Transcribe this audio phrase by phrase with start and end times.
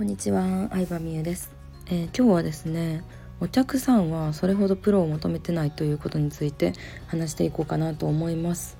[0.00, 1.52] こんにちは、相葉美優です、
[1.84, 3.04] えー、今日はですね
[3.38, 6.72] お客さんはそれほどプロを求めてないということについて
[7.08, 8.78] 話していこうかなと思います、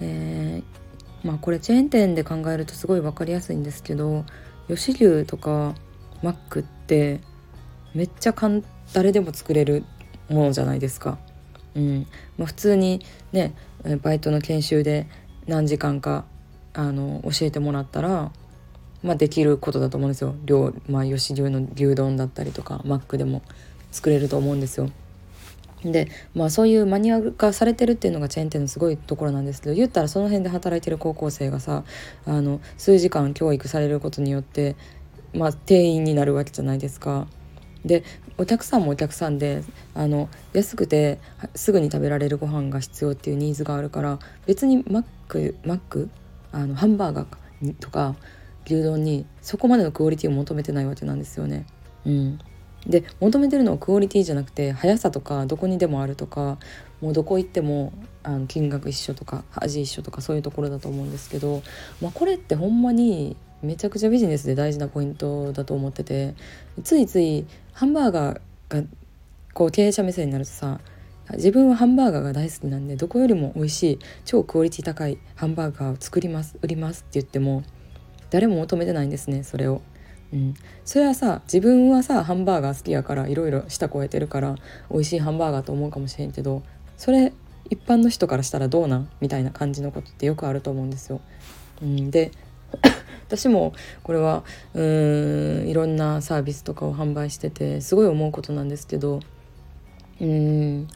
[0.00, 4.24] えー、まあこれチェーン店で考えるとすごい分かりやすいんですけど
[4.66, 5.76] 吉牛とか
[6.24, 7.20] マックって
[7.94, 9.84] めっちゃかん誰でも作れる
[10.28, 11.18] ものじゃないですか。
[11.76, 12.08] うん。
[12.38, 13.54] まあ、普通にね
[14.02, 15.06] バイトの研修で
[15.46, 16.24] 何時間か
[16.74, 18.32] あの教えてもらったら、
[19.02, 23.42] まあ、できることだと思うんですよ量、まあ、吉流の牛丼だったりとかマックでも
[23.92, 24.90] 作れると思うんですよ。
[25.84, 31.84] でまあそういうマニュアル化されてるっていうのがチェーン店のすごいところなんですけど言ったらその辺で働いてる高校生がさ
[32.24, 34.74] あの数時間教育されることによって
[35.34, 37.28] まあ店員になるわけじゃないですか。
[37.84, 38.02] で
[38.38, 39.62] お客さんもお客さんで
[39.94, 41.20] あの安くて
[41.54, 46.10] すぐに食べられるご飯が必要っていうニーズがあるから別にマックマック
[46.52, 48.16] あのハンバーガーとか
[48.66, 51.66] 牛丼にそこまでのクオリティを求めてないわけなんですよね。
[52.04, 52.38] うん、
[52.86, 56.58] で求めてるのはクオリティじゃなくて速さとかどこにでもあるとか
[57.00, 57.92] もうどこ行っても
[58.22, 61.62] あの金額一緒とか味一緒とかそういうところだと思うんですけど、
[62.00, 66.34] まあ、これってほんまにめちゃくちゃビジネスで大事なポイントだと思ってて
[66.84, 68.82] ついついハンバーガーが
[69.54, 70.80] こう経営者目線になるとさ
[71.32, 77.64] 自分はハンバーガーが大好きなんでどこよりも美味しい超クオリティ高いハンバーガーを作ります売りますって言っても
[78.30, 79.82] 誰も求めてないんですねそれを。
[80.32, 84.56] うん、それはさ自分はさハンバーガー好きやからいろいろ舌超えてるから
[84.90, 86.64] 美味しいハンバーガーと思うかもしれんけど
[86.96, 87.32] それ
[87.70, 89.08] 一般の人からしたらどうなん？
[89.20, 91.20] みたいな感じのことってよくあると思うんですよ。
[91.80, 92.32] うん、で
[93.28, 94.42] 私もこれは
[94.74, 99.20] うーんいろんなサービスとかを販売しててすごい思うことなんですけど
[100.20, 100.88] うん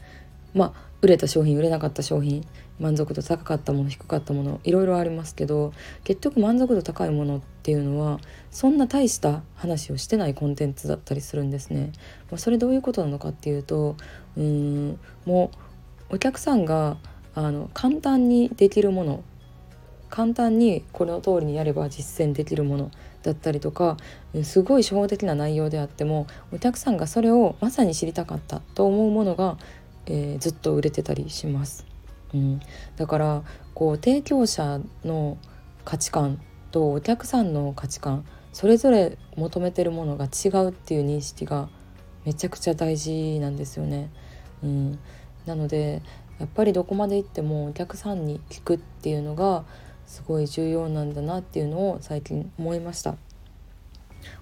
[0.53, 2.45] まあ売れた商品売れなかった商品
[2.79, 8.19] 満足度高かったもの低かったものいろいろありますけど結局満足度高いものっていうのは
[8.51, 11.91] そんな大した話をしてないコンテンツだったりするんですね。
[12.29, 13.95] まあ、それどういうことなのかっていうと
[14.37, 15.51] うんも
[16.09, 16.97] うお客さんが
[17.33, 19.23] あの簡単にできるもの
[20.09, 22.91] 簡単にこの通りにやれば実践できるもの
[23.23, 23.97] だったりとか
[24.43, 29.57] すごい初歩的な内容であってもお客さんがそれをまさに知りたかったと思うものが、
[30.11, 31.85] えー、ずっと売れてたりします。
[32.33, 32.59] うん、
[32.97, 35.37] だからこう提供者の
[35.85, 36.41] 価値観
[36.71, 41.69] とお客さんの価値観それぞれ求めてるものが違うっていう認識が
[42.25, 44.09] めちゃくちゃ大事なんですよね。
[44.63, 44.99] うん、
[45.45, 46.01] なので
[46.39, 49.63] やっぱりどこまで行ってもお客さんに聞くっていうのが
[50.05, 53.15] すごい重要なんだなっていうのを最近思いました。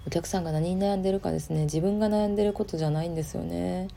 [0.08, 1.64] お客さんが何に悩んでるかですね。
[1.66, 3.88] 自分が悩んでることじゃないんですよね。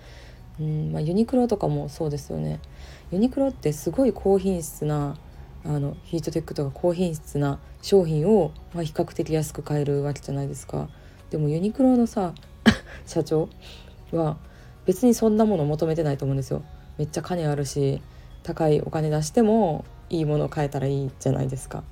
[0.61, 2.61] うんまあ、ユニクロとかもそうですよね。
[3.11, 5.17] ユニクロってすごい高品質な
[5.65, 10.89] あのヒートテックとか高品質な商品を、まあ、比較的安く買えるわけじゃないですか。
[11.31, 12.35] でもユニクロのさ
[13.07, 13.49] 社長
[14.13, 14.37] は
[14.85, 16.63] 別にそんなもの求めてないと思うんですよ。
[16.99, 18.03] めっちゃ金あるし
[18.43, 21.85] 高いお金出してもいいものを買えたらいいじゃないですか。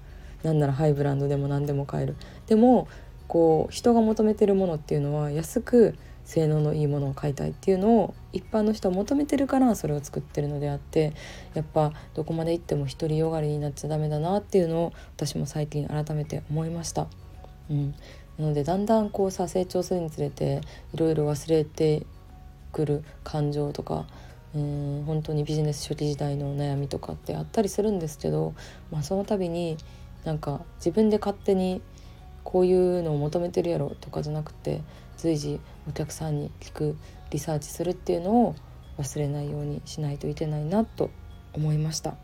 [0.43, 2.17] なんならハイブランドでも何でも買える。
[2.47, 2.89] でも
[3.29, 5.95] こう人が求めてるものっていうのは安く
[6.31, 11.13] 性能のいいものを買いたいっていうのを一般の人は求めてるからそれを作ってるのであって
[11.55, 17.09] やっぱどこまで行っても独りよがりになっちゃダメだなっていうのを私も最近改めて思いました。
[17.69, 17.95] うん、
[18.39, 20.61] なのでだんだんこうさ成長するにつれて
[20.95, 22.07] いろいろ忘れて
[22.71, 24.07] くる感情とか
[24.55, 28.55] うん本当にビジネス初期時代の悩みとかってあったりするんですけど、
[28.93, 29.77] まあ、その度に
[30.25, 31.83] なんか自分で勝手に
[32.45, 34.83] こういうのを求めてるやろとかじゃなくて
[35.17, 36.97] 随時お客さんに聞く
[37.31, 38.55] リサーチするっていうのを
[38.99, 41.11] 忘れないようにしないといけないなと
[41.53, 42.15] 思いました。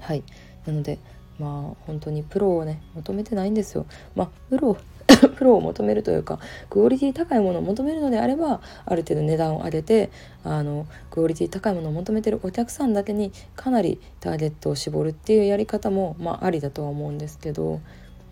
[0.00, 0.22] はい
[0.66, 0.98] なので
[1.38, 3.86] まあ本当にプロをね求めてないんですよ。
[4.14, 4.76] まあプロ
[5.36, 10.10] プロを求めるというかクオリティ高いものを求めるのであればある程度値段を上げて
[10.44, 17.80] あのクオリティ高いものを求めてるお客さんだけにかなりターゲットを絞るっていうやり方も、まあ、ありだとは思うんですけど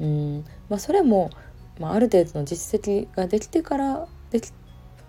[0.05, 1.31] うん、まあ、それも、
[1.81, 4.53] まあ、ある程度の実績ができてからでき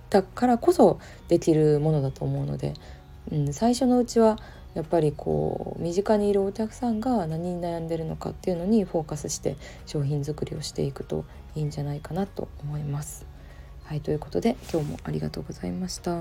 [0.10, 2.74] たからこそできるものだと思うので、
[3.32, 4.40] うん、最初のうちは
[4.74, 9.56] やっぱりこう身近にいるお客さんが何に悩んでるのかっていうのにフォーカスして
[9.86, 11.26] 商品作りをしていくと
[11.56, 13.26] いいんじゃないかなと思います。
[13.84, 16.16] はいということで今日もありがとうございました。